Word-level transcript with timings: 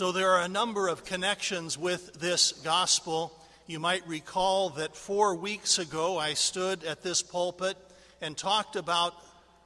So 0.00 0.12
there 0.12 0.30
are 0.30 0.40
a 0.40 0.48
number 0.48 0.88
of 0.88 1.04
connections 1.04 1.76
with 1.76 2.18
this 2.18 2.52
gospel. 2.52 3.38
You 3.66 3.78
might 3.80 4.08
recall 4.08 4.70
that 4.70 4.96
four 4.96 5.34
weeks 5.34 5.78
ago 5.78 6.16
I 6.16 6.32
stood 6.32 6.84
at 6.84 7.02
this 7.02 7.20
pulpit 7.20 7.76
and 8.22 8.34
talked 8.34 8.76
about 8.76 9.12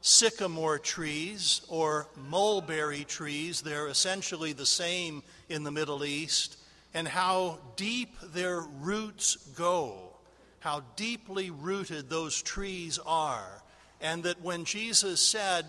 sycamore 0.01 0.81
trees 0.81 1.61
or 1.69 2.09
mulberry 2.17 3.05
trees. 3.05 3.61
They're 3.61 3.87
essentially 3.87 4.53
the 4.53 4.67
same 4.67 5.23
in 5.49 5.63
the 5.63 5.71
Middle 5.71 6.05
East, 6.05 6.57
and 6.95 7.07
how 7.07 7.61
deep 7.77 8.17
their 8.21 8.59
roots 8.59 9.37
go, 9.55 10.15
how 10.59 10.83
deeply 10.97 11.53
rooted 11.53 12.11
those 12.11 12.43
trees 12.43 12.99
are. 13.07 13.63
And 14.01 14.25
that 14.25 14.43
when 14.43 14.65
Jesus 14.65 15.23
said, 15.23 15.65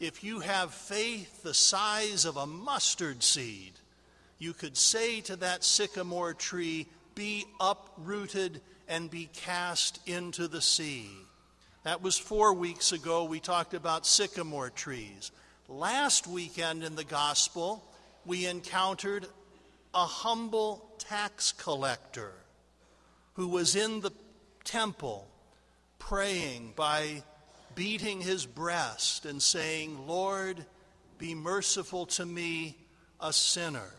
If 0.00 0.24
you 0.24 0.40
have 0.40 0.74
faith 0.74 1.44
the 1.44 1.54
size 1.54 2.24
of 2.24 2.36
a 2.36 2.48
mustard 2.48 3.22
seed, 3.22 3.74
you 4.38 4.52
could 4.52 4.76
say 4.76 5.20
to 5.22 5.36
that 5.36 5.64
sycamore 5.64 6.34
tree, 6.34 6.86
Be 7.14 7.44
uprooted 7.60 8.60
and 8.88 9.10
be 9.10 9.28
cast 9.32 10.00
into 10.06 10.48
the 10.48 10.62
sea. 10.62 11.10
That 11.84 12.02
was 12.02 12.16
four 12.16 12.54
weeks 12.54 12.92
ago. 12.92 13.24
We 13.24 13.40
talked 13.40 13.74
about 13.74 14.06
sycamore 14.06 14.70
trees. 14.70 15.32
Last 15.68 16.26
weekend 16.26 16.84
in 16.84 16.94
the 16.94 17.04
gospel, 17.04 17.84
we 18.24 18.46
encountered 18.46 19.26
a 19.94 20.04
humble 20.04 20.88
tax 20.98 21.52
collector 21.52 22.32
who 23.34 23.48
was 23.48 23.76
in 23.76 24.00
the 24.00 24.12
temple 24.64 25.26
praying 25.98 26.72
by 26.76 27.22
beating 27.74 28.20
his 28.20 28.46
breast 28.46 29.24
and 29.24 29.42
saying, 29.42 30.06
Lord, 30.06 30.64
be 31.18 31.34
merciful 31.34 32.06
to 32.06 32.26
me, 32.26 32.76
a 33.20 33.32
sinner 33.32 33.92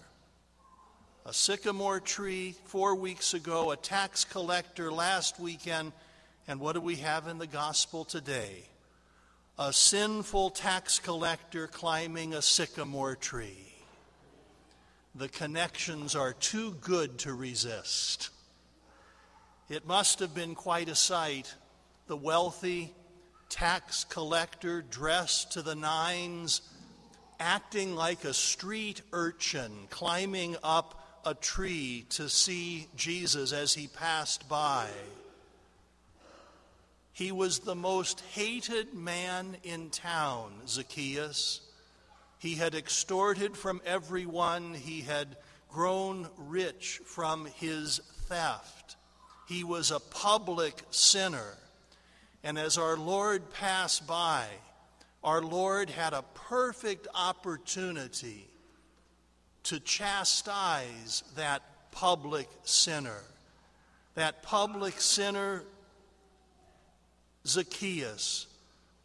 a 1.26 1.34
sycamore 1.34 2.00
tree 2.00 2.56
four 2.66 2.96
weeks 2.96 3.34
ago, 3.34 3.72
a 3.72 3.78
tax 3.78 4.24
collector 4.26 4.92
last 4.92 5.40
weekend, 5.40 5.92
and 6.48 6.60
what 6.60 6.74
do 6.74 6.82
we 6.82 6.96
have 6.98 7.28
in 7.28 7.38
the 7.38 7.48
gospel 7.48 8.06
today? 8.06 8.64
A 9.58 9.74
sinful 9.74 10.52
tax 10.52 11.00
collector 11.00 11.68
climbing 11.68 12.34
a 12.34 12.42
sycamore 12.42 13.16
tree. 13.16 13.74
The 15.16 15.28
connections 15.28 16.16
are 16.16 16.34
too 16.34 16.76
good 16.82 17.18
to 17.20 17.34
resist. 17.34 18.30
It 19.70 19.86
must 19.86 20.20
have 20.20 20.34
been 20.34 20.56
quite 20.56 20.88
a 20.88 20.96
sight. 20.96 21.54
The 22.08 22.16
wealthy 22.16 22.94
tax 23.50 24.04
collector 24.06 24.82
dressed 24.82 25.52
to 25.52 25.62
the 25.62 25.76
nines, 25.76 26.62
acting 27.40 27.96
like 27.96 28.24
a 28.24 28.34
street 28.34 29.02
urchin, 29.12 29.72
climbing 29.90 30.56
up 30.64 30.99
a 31.26 31.34
tree 31.34 32.06
to 32.10 32.30
see 32.30 32.88
Jesus 32.96 33.54
as 33.54 33.74
he 33.74 33.88
passed 33.88 34.48
by. 34.50 34.88
He 37.14 37.32
was 37.32 37.60
the 37.60 37.76
most 37.76 38.22
hated 38.34 38.94
man 38.94 39.58
in 39.64 39.90
town, 39.90 40.52
Zacchaeus. 40.68 41.62
He 42.38 42.56
had 42.56 42.74
extorted 42.74 43.58
from 43.58 43.82
everyone, 43.86 44.74
he 44.74 45.02
had 45.02 45.36
grown 45.70 46.30
rich 46.38 47.02
from 47.06 47.46
his 47.46 48.00
theft. 48.28 48.96
He 49.48 49.64
was 49.64 49.92
a 49.92 50.00
public 50.00 50.82
sinner. 50.92 51.58
And 52.44 52.58
as 52.58 52.78
our 52.78 52.96
Lord 52.96 53.52
passed 53.52 54.08
by, 54.08 54.46
our 55.24 55.42
Lord 55.42 55.90
had 55.90 56.14
a 56.14 56.24
perfect 56.34 57.08
opportunity 57.14 58.48
to 59.64 59.80
chastise 59.80 61.24
that 61.36 61.62
public 61.92 62.48
sinner. 62.64 63.22
That 64.16 64.44
public 64.44 65.00
sinner, 65.00 65.64
Zacchaeus, 67.46 68.48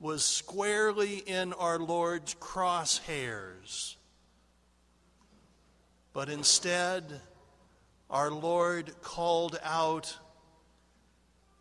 was 0.01 0.25
squarely 0.25 1.19
in 1.19 1.53
our 1.55 1.79
Lord's 1.79 2.35
crosshairs. 2.35 3.97
But 6.13 6.29
instead, 6.29 7.21
our 8.11 8.31
Lord 8.31 8.93
called 9.03 9.59
out 9.63 10.17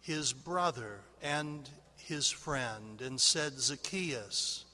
his 0.02 0.34
brother 0.34 1.00
and 1.22 1.70
his 1.98 2.30
friend 2.30 3.02
and 3.02 3.20
said, 3.20 3.53
Zacchaeus, 3.59 4.66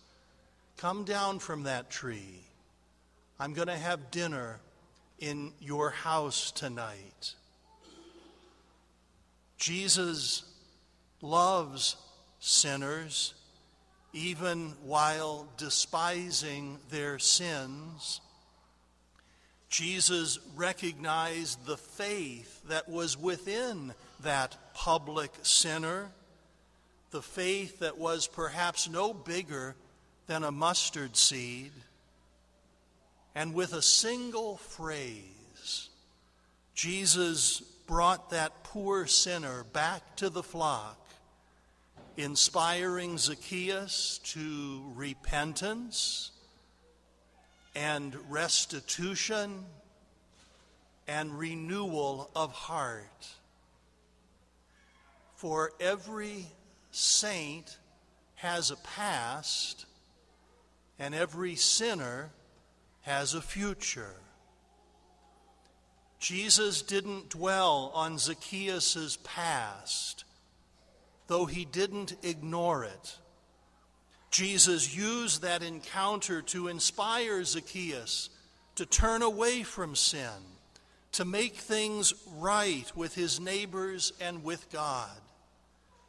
come 0.78 1.04
down 1.04 1.40
from 1.40 1.64
that 1.64 1.90
tree. 1.90 2.49
I'm 3.42 3.54
going 3.54 3.70
to 3.70 3.78
have 3.78 4.12
dinner 4.12 4.60
in 5.18 5.54
your 5.62 5.92
house 5.92 6.52
tonight. 6.52 7.36
Jesus 9.58 10.44
loves 11.22 11.96
sinners 12.40 13.34
even 14.12 14.74
while 14.84 15.48
despising 15.56 16.80
their 16.90 17.18
sins. 17.18 18.20
Jesus 19.70 20.40
recognized 20.56 21.66
the 21.66 21.78
faith 21.78 22.62
that 22.68 22.90
was 22.90 23.18
within 23.18 23.94
that 24.22 24.58
public 24.74 25.32
sinner, 25.44 26.10
the 27.12 27.22
faith 27.22 27.80
that 27.80 27.98
was 27.98 28.28
perhaps 28.28 28.90
no 28.90 29.14
bigger 29.14 29.76
than 30.28 30.44
a 30.44 30.52
mustard 30.52 31.16
seed. 31.16 31.72
And 33.40 33.54
with 33.54 33.72
a 33.72 33.82
single 33.82 34.58
phrase, 34.58 35.88
Jesus 36.76 37.62
brought 37.88 38.32
that 38.32 38.66
poor 38.66 39.08
sinner 39.08 39.64
back 39.64 40.18
to 40.18 40.30
the 40.30 40.44
flock, 40.44 41.00
inspiring 42.18 43.18
Zacchaeus 43.18 44.20
to 44.34 44.84
repentance 44.94 46.32
and 47.74 48.14
restitution 48.30 49.64
and 51.08 51.40
renewal 51.40 52.32
of 52.36 52.52
heart. 52.52 53.26
For 55.38 55.72
every 55.80 56.46
saint 56.92 57.78
has 58.36 58.70
a 58.70 58.76
past, 58.76 59.86
and 61.00 61.16
every 61.16 61.56
sinner 61.56 62.32
has 63.02 63.34
a 63.34 63.42
future. 63.42 64.16
Jesus 66.20 66.82
didn't 66.82 67.30
dwell 67.30 67.92
on 67.94 68.18
Zacchaeus' 68.18 69.18
past, 69.24 70.26
though 71.28 71.46
he 71.46 71.64
didn't 71.64 72.16
ignore 72.24 72.84
it. 72.84 73.18
Jesus 74.32 74.96
used 74.96 75.42
that 75.42 75.64
encounter 75.64 76.42
to 76.44 76.68
inspire 76.68 77.44
Zacchaeus 77.44 78.30
to 78.76 78.86
turn 78.86 79.22
away 79.22 79.64
from 79.64 79.96
sin, 79.96 80.30
to 81.14 81.26
make 81.26 81.56
things 81.56 82.14
right 82.36 82.92
with 82.96 83.16
his 83.16 83.40
neighbors 83.40 84.14
and 84.22 84.44
with 84.44 84.70
God, 84.72 85.20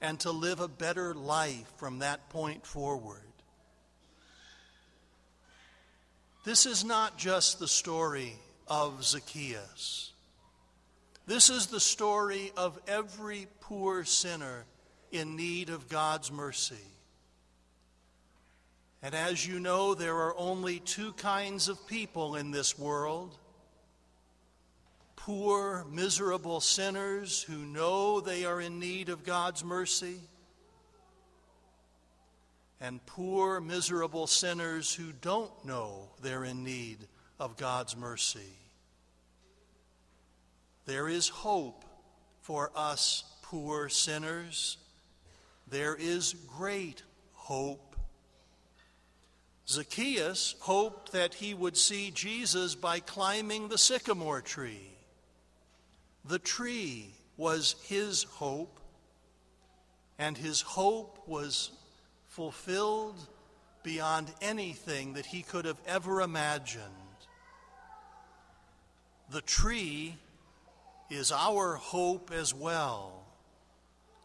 and 0.00 0.18
to 0.20 0.30
live 0.30 0.60
a 0.60 0.68
better 0.68 1.14
life 1.14 1.70
from 1.78 2.00
that 2.00 2.28
point 2.30 2.66
forward. 2.66 3.29
This 6.42 6.64
is 6.64 6.84
not 6.84 7.18
just 7.18 7.58
the 7.58 7.68
story 7.68 8.34
of 8.66 9.04
Zacchaeus. 9.04 10.12
This 11.26 11.50
is 11.50 11.66
the 11.66 11.80
story 11.80 12.50
of 12.56 12.80
every 12.88 13.46
poor 13.60 14.04
sinner 14.04 14.64
in 15.12 15.36
need 15.36 15.68
of 15.68 15.88
God's 15.88 16.32
mercy. 16.32 16.74
And 19.02 19.14
as 19.14 19.46
you 19.46 19.60
know, 19.60 19.94
there 19.94 20.16
are 20.16 20.36
only 20.36 20.78
two 20.80 21.12
kinds 21.12 21.68
of 21.68 21.86
people 21.86 22.36
in 22.36 22.50
this 22.50 22.78
world 22.78 23.36
poor, 25.16 25.84
miserable 25.90 26.60
sinners 26.60 27.42
who 27.42 27.58
know 27.58 28.20
they 28.20 28.46
are 28.46 28.58
in 28.58 28.78
need 28.78 29.10
of 29.10 29.22
God's 29.22 29.62
mercy 29.62 30.18
and 32.80 33.04
poor, 33.04 33.60
miserable 33.60 34.26
sinners 34.26 34.94
who 34.94 35.12
don't 35.20 35.52
know 35.64 36.08
they're 36.22 36.44
in 36.44 36.64
need 36.64 36.98
of 37.38 37.56
God's 37.56 37.96
mercy. 37.96 38.56
There 40.86 41.08
is 41.08 41.28
hope 41.28 41.84
for 42.40 42.72
us 42.74 43.24
poor 43.42 43.88
sinners. 43.88 44.78
There 45.68 45.94
is 45.94 46.34
great 46.56 47.02
hope. 47.32 47.96
Zacchaeus 49.68 50.56
hoped 50.60 51.12
that 51.12 51.34
he 51.34 51.54
would 51.54 51.76
see 51.76 52.10
Jesus 52.10 52.74
by 52.74 52.98
climbing 53.00 53.68
the 53.68 53.78
sycamore 53.78 54.40
tree. 54.40 54.90
The 56.24 56.38
tree 56.38 57.14
was 57.36 57.76
his 57.84 58.24
hope, 58.24 58.80
and 60.18 60.36
his 60.36 60.60
hope 60.60 61.18
was 61.28 61.70
fulfilled 62.40 63.28
beyond 63.82 64.32
anything 64.40 65.12
that 65.12 65.26
he 65.26 65.42
could 65.42 65.66
have 65.66 65.78
ever 65.86 66.22
imagined. 66.22 66.84
the 69.30 69.42
tree 69.42 70.16
is 71.10 71.30
our 71.30 71.74
hope 71.74 72.30
as 72.32 72.54
well. 72.54 73.26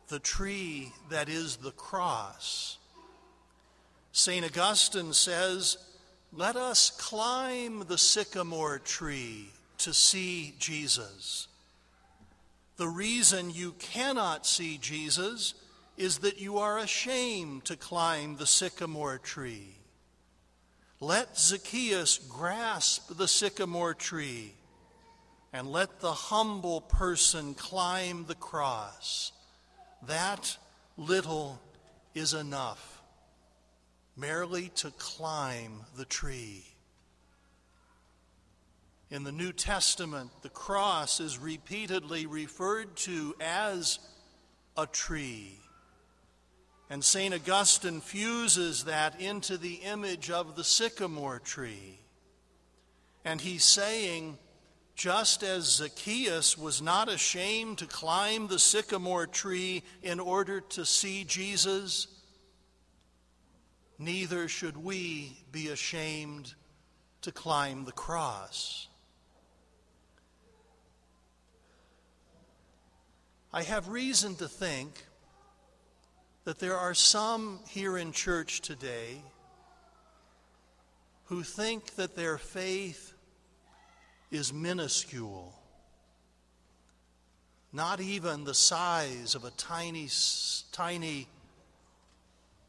The 0.07 0.19
tree 0.19 0.93
that 1.09 1.27
is 1.27 1.57
the 1.57 1.71
cross. 1.71 2.77
St. 4.13 4.45
Augustine 4.45 5.11
says, 5.11 5.77
Let 6.31 6.55
us 6.55 6.91
climb 6.91 7.83
the 7.85 7.97
sycamore 7.97 8.79
tree 8.79 9.49
to 9.79 9.93
see 9.93 10.55
Jesus. 10.57 11.49
The 12.77 12.87
reason 12.87 13.51
you 13.51 13.73
cannot 13.73 14.45
see 14.45 14.77
Jesus 14.77 15.53
is 15.97 16.19
that 16.19 16.39
you 16.39 16.57
are 16.57 16.77
ashamed 16.77 17.65
to 17.65 17.75
climb 17.75 18.35
the 18.37 18.45
sycamore 18.45 19.17
tree. 19.17 19.75
Let 20.99 21.37
Zacchaeus 21.37 22.17
grasp 22.17 23.15
the 23.17 23.27
sycamore 23.27 23.93
tree, 23.93 24.53
and 25.53 25.67
let 25.67 25.99
the 25.99 26.13
humble 26.13 26.81
person 26.81 27.53
climb 27.53 28.25
the 28.25 28.35
cross. 28.35 29.31
That 30.07 30.57
little 30.97 31.61
is 32.13 32.33
enough, 32.33 33.01
merely 34.17 34.69
to 34.75 34.91
climb 34.91 35.81
the 35.97 36.05
tree. 36.05 36.65
In 39.11 39.23
the 39.23 39.31
New 39.31 39.53
Testament, 39.53 40.31
the 40.41 40.49
cross 40.49 41.19
is 41.19 41.37
repeatedly 41.37 42.25
referred 42.25 42.95
to 42.97 43.35
as 43.39 43.99
a 44.75 44.87
tree. 44.87 45.59
And 46.89 47.03
St. 47.03 47.33
Augustine 47.33 47.99
fuses 47.99 48.83
that 48.83 49.19
into 49.19 49.57
the 49.57 49.75
image 49.75 50.29
of 50.29 50.55
the 50.55 50.63
sycamore 50.63 51.39
tree. 51.39 51.99
And 53.23 53.41
he's 53.41 53.63
saying, 53.63 54.37
just 54.95 55.43
as 55.43 55.65
Zacchaeus 55.65 56.57
was 56.57 56.81
not 56.81 57.09
ashamed 57.09 57.79
to 57.79 57.85
climb 57.85 58.47
the 58.47 58.59
sycamore 58.59 59.27
tree 59.27 59.83
in 60.03 60.19
order 60.19 60.61
to 60.61 60.85
see 60.85 61.23
Jesus, 61.23 62.07
neither 63.97 64.47
should 64.47 64.77
we 64.77 65.37
be 65.51 65.69
ashamed 65.69 66.53
to 67.21 67.31
climb 67.31 67.85
the 67.85 67.91
cross. 67.91 68.87
I 73.51 73.63
have 73.63 73.87
reason 73.87 74.35
to 74.35 74.47
think 74.47 75.03
that 76.45 76.59
there 76.59 76.77
are 76.77 76.93
some 76.93 77.59
here 77.67 77.97
in 77.97 78.11
church 78.11 78.61
today 78.61 79.21
who 81.25 81.41
think 81.41 81.95
that 81.95 82.15
their 82.15 82.37
faith 82.37 83.13
is 84.29 84.53
minuscule, 84.53 85.55
not 87.73 87.99
even 87.99 88.43
the 88.43 88.53
size 88.53 89.33
of 89.33 89.43
a 89.43 89.49
tiny, 89.51 90.07
tiny 90.71 91.27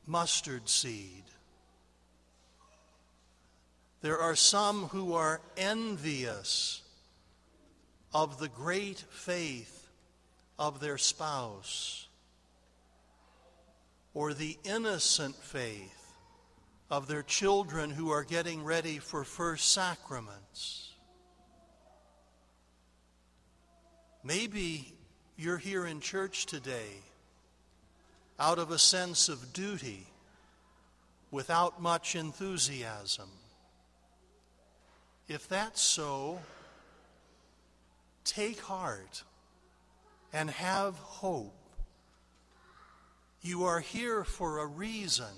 mustard 0.06 0.70
seed. 0.70 1.24
There 4.00 4.18
are 4.18 4.36
some 4.36 4.84
who 4.84 5.12
are 5.14 5.42
envious 5.58 6.80
of 8.14 8.38
the 8.38 8.48
great 8.48 9.00
faith 9.10 9.88
of 10.58 10.80
their 10.80 10.96
spouse 10.96 12.06
or 14.16 14.32
the 14.32 14.56
innocent 14.64 15.36
faith 15.36 16.14
of 16.90 17.06
their 17.06 17.22
children 17.22 17.90
who 17.90 18.08
are 18.08 18.24
getting 18.24 18.64
ready 18.64 18.96
for 18.96 19.24
first 19.24 19.70
sacraments. 19.70 20.94
Maybe 24.24 24.94
you're 25.36 25.58
here 25.58 25.84
in 25.84 26.00
church 26.00 26.46
today 26.46 27.02
out 28.40 28.58
of 28.58 28.70
a 28.70 28.78
sense 28.78 29.28
of 29.28 29.52
duty 29.52 30.06
without 31.30 31.82
much 31.82 32.16
enthusiasm. 32.16 33.28
If 35.28 35.46
that's 35.46 35.82
so, 35.82 36.38
take 38.24 38.60
heart 38.60 39.24
and 40.32 40.48
have 40.48 40.94
hope 40.94 41.65
you 43.46 43.64
are 43.64 43.80
here 43.80 44.24
for 44.24 44.58
a 44.58 44.66
reason. 44.66 45.32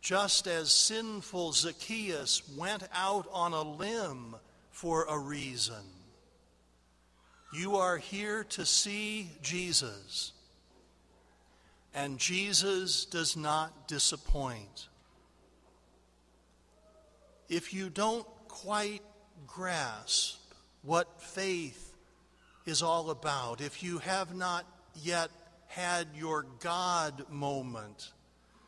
Just 0.00 0.46
as 0.46 0.72
sinful 0.72 1.52
Zacchaeus 1.52 2.42
went 2.56 2.82
out 2.92 3.26
on 3.32 3.52
a 3.52 3.62
limb 3.62 4.34
for 4.70 5.04
a 5.08 5.18
reason. 5.18 5.84
You 7.52 7.76
are 7.76 7.96
here 7.96 8.44
to 8.44 8.66
see 8.66 9.30
Jesus. 9.42 10.32
And 11.94 12.18
Jesus 12.18 13.04
does 13.04 13.36
not 13.36 13.86
disappoint. 13.86 14.88
If 17.48 17.72
you 17.72 17.90
don't 17.90 18.26
quite 18.48 19.02
grasp 19.46 20.38
what 20.82 21.22
faith 21.22 21.94
is 22.66 22.82
all 22.82 23.10
about, 23.10 23.60
if 23.60 23.82
you 23.82 23.98
have 23.98 24.34
not 24.34 24.64
yet 25.02 25.30
had 25.72 26.06
your 26.14 26.44
God 26.60 27.24
moment 27.30 28.12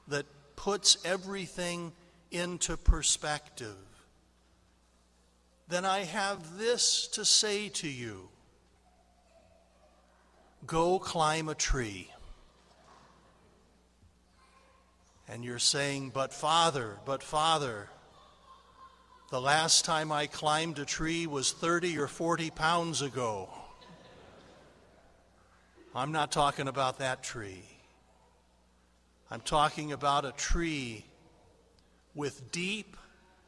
that 0.09 0.25
puts 0.57 0.97
everything 1.05 1.93
into 2.31 2.79
perspective, 2.79 3.77
then 5.69 5.85
I 5.85 6.01
have 6.01 6.57
this 6.57 7.07
to 7.09 7.27
say 7.27 7.69
to 7.71 7.89
you 7.89 8.29
go 10.67 10.99
climb 10.99 11.51
a 11.51 11.55
tree. 11.55 12.11
And 15.29 15.45
you're 15.45 15.59
saying, 15.59 16.11
but 16.15 16.33
Father, 16.33 16.97
but 17.05 17.23
Father, 17.23 17.91
the 19.31 19.43
last 19.43 19.85
time 19.85 20.11
I 20.11 20.27
climbed 20.27 20.79
a 20.79 20.87
tree 20.87 21.27
was 21.27 21.53
30 21.53 21.99
or 21.99 22.07
40 22.07 22.49
pounds 22.51 23.03
ago. 23.03 23.51
I'm 25.97 26.11
not 26.11 26.33
talking 26.33 26.67
about 26.67 26.99
that 26.99 27.23
tree. 27.23 27.63
I'm 29.31 29.41
talking 29.41 29.93
about 29.93 30.25
a 30.25 30.33
tree 30.33 31.05
with 32.17 32.51
deep 32.51 32.97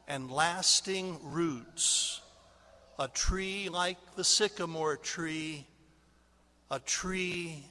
and 0.07 0.31
lasting 0.31 1.19
roots. 1.23 2.21
A 2.99 3.09
tree 3.09 3.67
like 3.67 3.97
the 4.15 4.23
sycamore 4.23 4.95
tree, 4.95 5.67
a 6.71 6.79
tree 6.79 7.65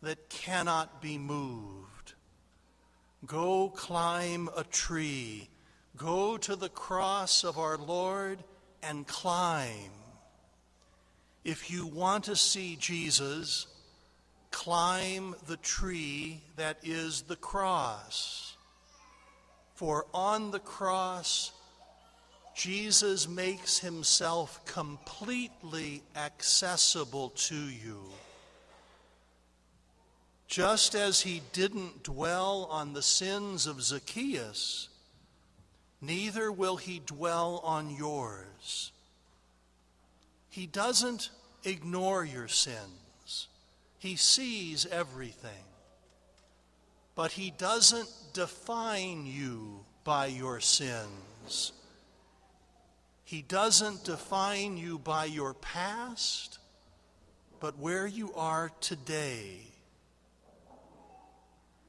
that 0.00 0.30
cannot 0.30 1.02
be 1.02 1.18
moved. 1.18 2.14
Go 3.26 3.68
climb 3.68 4.48
a 4.56 4.64
tree. 4.64 5.50
Go 5.94 6.38
to 6.38 6.56
the 6.56 6.70
cross 6.70 7.44
of 7.44 7.58
our 7.58 7.76
Lord 7.76 8.42
and 8.82 9.06
climb. 9.06 9.90
If 11.44 11.70
you 11.70 11.86
want 11.86 12.24
to 12.24 12.34
see 12.34 12.76
Jesus, 12.76 13.66
climb 14.50 15.34
the 15.46 15.56
tree 15.58 16.40
that 16.56 16.78
is 16.82 17.22
the 17.22 17.36
cross. 17.36 18.56
For 19.74 20.06
on 20.14 20.50
the 20.50 20.58
cross, 20.58 21.52
Jesus 22.54 23.28
makes 23.28 23.78
himself 23.78 24.64
completely 24.64 26.02
accessible 26.16 27.30
to 27.30 27.54
you. 27.54 28.00
Just 30.48 30.94
as 30.94 31.20
he 31.20 31.42
didn't 31.52 32.02
dwell 32.02 32.66
on 32.70 32.94
the 32.94 33.02
sins 33.02 33.66
of 33.66 33.82
Zacchaeus, 33.82 34.88
neither 36.00 36.50
will 36.50 36.76
he 36.76 37.02
dwell 37.04 37.60
on 37.62 37.94
yours. 37.94 38.92
He 40.48 40.66
doesn't 40.66 41.30
ignore 41.64 42.24
your 42.24 42.48
sins. 42.48 43.05
He 44.06 44.14
sees 44.14 44.86
everything. 44.86 45.64
But 47.16 47.32
He 47.32 47.50
doesn't 47.50 48.08
define 48.32 49.26
you 49.26 49.84
by 50.04 50.26
your 50.26 50.60
sins. 50.60 51.72
He 53.24 53.42
doesn't 53.42 54.04
define 54.04 54.76
you 54.76 55.00
by 55.00 55.24
your 55.24 55.54
past, 55.54 56.60
but 57.58 57.80
where 57.80 58.06
you 58.06 58.32
are 58.34 58.70
today. 58.80 59.62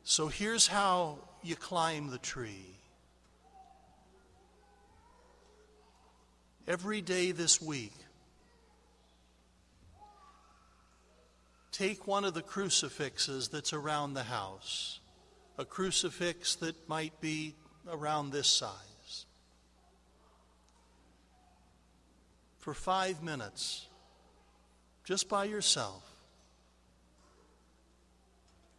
So 0.03 0.27
here's 0.27 0.65
how 0.65 1.19
you 1.43 1.55
climb 1.55 2.09
the 2.09 2.17
tree. 2.17 2.79
Every 6.67 7.01
day 7.01 7.31
this 7.31 7.62
week, 7.62 7.93
take 11.77 12.07
one 12.07 12.25
of 12.25 12.34
the 12.34 12.41
crucifixes 12.41 13.50
that's 13.50 13.74
around 13.74 14.13
the 14.13 14.24
house, 14.24 15.00
a 15.57 15.65
crucifix 15.65 16.55
that 16.55 16.89
might 16.89 17.19
be 17.22 17.53
around 17.88 18.31
this 18.31 18.48
size. 18.48 18.88
for 22.67 22.74
five 22.74 23.24
minutes, 23.24 23.88
just 25.05 25.29
by 25.29 25.46
yourself, 25.46 26.03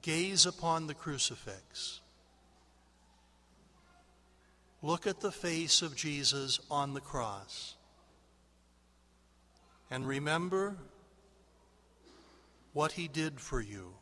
gaze 0.02 0.44
upon 0.44 0.86
the 0.86 0.92
crucifix. 0.92 2.02
Look 4.82 5.06
at 5.06 5.22
the 5.22 5.32
face 5.32 5.80
of 5.80 5.96
Jesus 5.96 6.60
on 6.70 6.92
the 6.92 7.00
cross. 7.00 7.76
And 9.90 10.06
remember 10.06 10.76
what 12.72 12.92
he 12.92 13.08
did 13.08 13.40
for 13.40 13.60
you. 13.60 13.94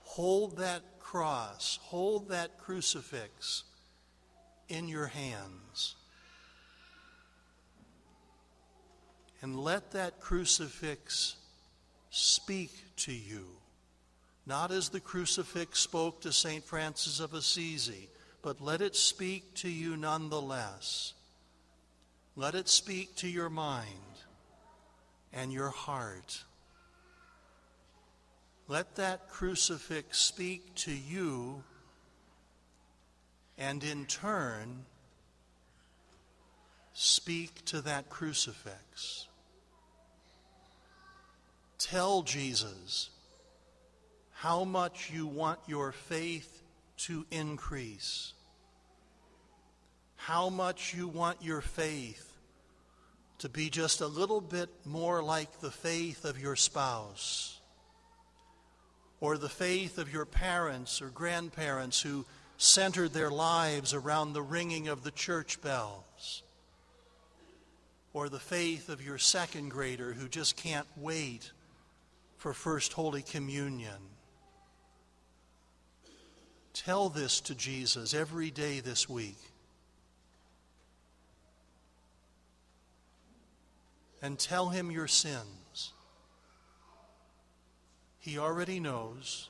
Hold 0.00 0.58
that 0.58 0.82
cross, 0.98 1.78
hold 1.82 2.28
that 2.30 2.58
crucifix 2.58 3.64
in 4.68 4.88
your 4.88 5.06
hands. 5.06 5.96
And 9.42 9.58
let 9.58 9.92
that 9.92 10.20
crucifix 10.20 11.36
speak 12.10 12.70
to 12.96 13.12
you. 13.12 13.46
Not 14.46 14.70
as 14.70 14.88
the 14.88 15.00
crucifix 15.00 15.78
spoke 15.78 16.22
to 16.22 16.32
St. 16.32 16.64
Francis 16.64 17.20
of 17.20 17.34
Assisi, 17.34 18.08
but 18.42 18.60
let 18.60 18.80
it 18.80 18.96
speak 18.96 19.54
to 19.56 19.68
you 19.68 19.96
nonetheless. 19.96 21.14
Let 22.36 22.54
it 22.54 22.68
speak 22.68 23.14
to 23.16 23.28
your 23.28 23.50
mind 23.50 24.09
and 25.32 25.52
your 25.52 25.70
heart. 25.70 26.44
Let 28.68 28.96
that 28.96 29.28
crucifix 29.28 30.18
speak 30.18 30.74
to 30.76 30.92
you 30.92 31.64
and 33.58 33.82
in 33.82 34.06
turn 34.06 34.84
speak 36.92 37.64
to 37.66 37.80
that 37.82 38.08
crucifix. 38.08 39.26
Tell 41.78 42.22
Jesus 42.22 43.10
how 44.34 44.64
much 44.64 45.10
you 45.10 45.26
want 45.26 45.60
your 45.66 45.92
faith 45.92 46.62
to 46.98 47.26
increase, 47.30 48.34
how 50.16 50.48
much 50.48 50.94
you 50.94 51.08
want 51.08 51.42
your 51.42 51.60
faith 51.60 52.29
to 53.40 53.48
be 53.48 53.68
just 53.70 54.00
a 54.00 54.06
little 54.06 54.40
bit 54.40 54.68
more 54.84 55.22
like 55.22 55.60
the 55.60 55.70
faith 55.70 56.24
of 56.24 56.40
your 56.40 56.56
spouse 56.56 57.60
or 59.20 59.36
the 59.36 59.48
faith 59.48 59.98
of 59.98 60.12
your 60.12 60.24
parents 60.24 61.02
or 61.02 61.08
grandparents 61.08 62.00
who 62.00 62.24
centered 62.56 63.12
their 63.12 63.30
lives 63.30 63.94
around 63.94 64.32
the 64.32 64.42
ringing 64.42 64.88
of 64.88 65.02
the 65.02 65.10
church 65.10 65.60
bells, 65.62 66.42
or 68.12 68.28
the 68.28 68.38
faith 68.38 68.88
of 68.88 69.04
your 69.04 69.18
second 69.18 69.70
grader 69.70 70.12
who 70.12 70.28
just 70.28 70.56
can't 70.56 70.86
wait 70.96 71.52
for 72.36 72.52
First 72.52 72.92
Holy 72.92 73.22
Communion. 73.22 74.10
Tell 76.74 77.08
this 77.08 77.40
to 77.42 77.54
Jesus 77.54 78.14
every 78.14 78.50
day 78.50 78.80
this 78.80 79.08
week. 79.08 79.38
And 84.22 84.38
tell 84.38 84.68
him 84.68 84.90
your 84.90 85.08
sins. 85.08 85.92
He 88.18 88.38
already 88.38 88.80
knows, 88.80 89.48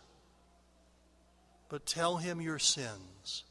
but 1.69 1.87
tell 1.87 2.19
him 2.19 2.41
your 2.41 2.61
sins. 2.61 3.45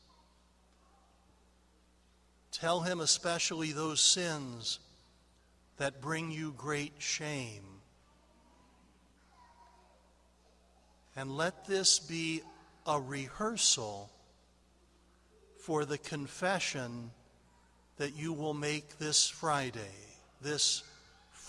Tell 2.52 2.82
him 2.82 3.02
especially 3.02 3.72
those 3.74 4.02
sins 4.02 4.80
that 5.78 6.02
bring 6.02 6.32
you 6.32 6.54
great 6.58 6.94
shame. 7.00 7.64
And 11.16 11.36
let 11.36 11.68
this 11.68 12.00
be 12.00 12.42
a 12.86 13.00
rehearsal 13.00 14.10
for 15.60 15.84
the 15.84 15.98
confession 15.98 17.12
that 17.98 18.16
you 18.16 18.32
will 18.32 18.54
make 18.54 18.98
this 18.98 19.28
Friday, 19.28 19.82
this 20.42 20.84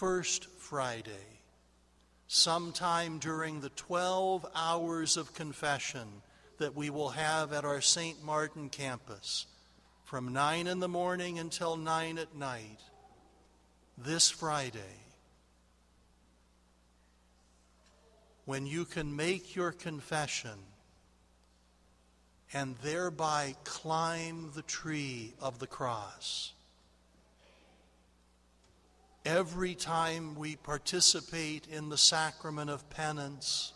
first 0.00 0.46
Friday 0.56 1.42
sometime 2.26 3.18
during 3.18 3.60
the 3.60 3.68
12 3.68 4.46
hours 4.54 5.18
of 5.18 5.34
confession 5.34 6.08
that 6.56 6.74
we 6.74 6.88
will 6.88 7.10
have 7.10 7.52
at 7.52 7.66
our 7.66 7.82
St. 7.82 8.24
Martin 8.24 8.70
campus 8.70 9.44
from 10.06 10.32
9 10.32 10.66
in 10.66 10.80
the 10.80 10.88
morning 10.88 11.38
until 11.38 11.76
9 11.76 12.16
at 12.16 12.34
night 12.34 12.78
this 13.98 14.30
Friday. 14.30 15.04
When 18.46 18.66
you 18.66 18.86
can 18.86 19.14
make 19.14 19.54
your 19.54 19.70
confession 19.70 20.60
and 22.54 22.74
thereby 22.78 23.54
climb 23.64 24.52
the 24.54 24.62
tree 24.62 25.34
of 25.42 25.58
the 25.58 25.66
cross 25.66 26.54
every 29.24 29.74
time 29.74 30.34
we 30.34 30.56
participate 30.56 31.66
in 31.70 31.88
the 31.88 31.98
sacrament 31.98 32.70
of 32.70 32.88
penance, 32.90 33.72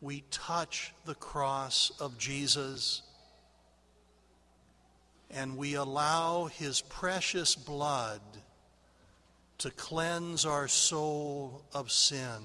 we 0.00 0.22
touch 0.30 0.92
the 1.04 1.14
cross 1.14 1.90
of 2.00 2.18
Jesus 2.18 3.02
and 5.30 5.56
we 5.56 5.74
allow 5.74 6.44
his 6.44 6.80
precious 6.82 7.56
blood 7.56 8.20
to 9.58 9.70
cleanse 9.70 10.44
our 10.44 10.68
soul 10.68 11.64
of 11.72 11.90
sin. 11.90 12.42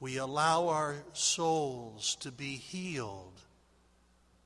We 0.00 0.16
allow 0.16 0.68
our 0.68 0.96
souls 1.12 2.16
to 2.20 2.32
be 2.32 2.56
healed 2.56 3.40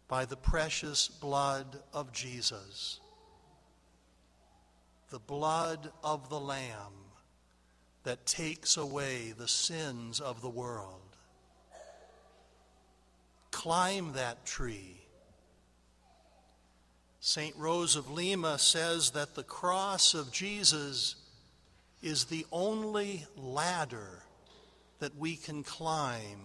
by 0.08 0.24
the 0.24 0.36
precious 0.36 1.08
blood 1.08 1.78
of 1.94 2.12
Jesus 2.12 3.00
the 5.12 5.18
blood 5.18 5.92
of 6.02 6.30
the 6.30 6.40
Lamb 6.40 6.94
that 8.02 8.24
takes 8.24 8.78
away 8.78 9.34
the 9.36 9.46
sins 9.46 10.20
of 10.20 10.40
the 10.40 10.48
world. 10.48 11.16
Climb 13.50 14.14
that 14.14 14.46
tree. 14.46 15.02
St. 17.20 17.54
Rose 17.56 17.94
of 17.94 18.10
Lima 18.10 18.58
says 18.58 19.10
that 19.10 19.34
the 19.34 19.44
cross 19.44 20.14
of 20.14 20.32
Jesus 20.32 21.16
is 22.02 22.24
the 22.24 22.46
only 22.50 23.26
ladder 23.36 24.22
that 24.98 25.18
we 25.18 25.36
can 25.36 25.62
climb 25.62 26.40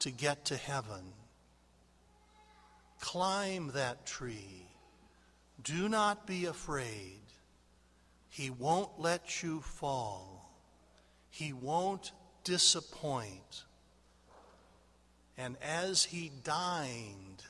to 0.00 0.10
get 0.10 0.44
to 0.44 0.56
heaven. 0.58 1.14
Climb 3.00 3.70
that 3.72 4.04
tree. 4.04 4.66
Do 5.62 5.88
not 5.88 6.26
be 6.26 6.44
afraid. 6.44 7.23
He 8.34 8.50
won't 8.50 8.98
let 8.98 9.44
you 9.44 9.60
fall. 9.60 10.50
He 11.30 11.52
won't 11.52 12.10
disappoint. 12.42 13.62
And 15.38 15.56
as 15.62 16.02
he 16.02 16.32
dined 16.42 17.44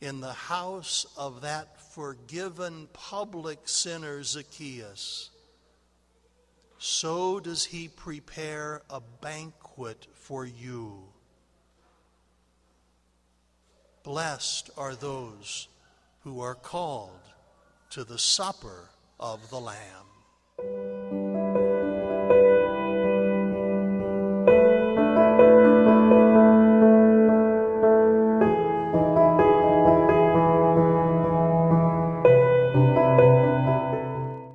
in 0.00 0.20
the 0.20 0.32
house 0.32 1.06
of 1.16 1.40
that 1.40 1.80
forgiven 1.90 2.86
public 2.92 3.68
sinner, 3.68 4.22
Zacchaeus, 4.22 5.30
so 6.78 7.40
does 7.40 7.64
he 7.64 7.88
prepare 7.88 8.82
a 8.88 9.00
banquet 9.20 10.06
for 10.14 10.46
you. 10.46 11.02
Blessed 14.04 14.70
are 14.76 14.94
those 14.94 15.66
who 16.20 16.40
are 16.40 16.54
called 16.54 17.18
to 17.90 18.04
the 18.04 18.18
supper 18.18 18.90
of 19.18 19.50
the 19.50 19.58
Lamb. 19.58 20.11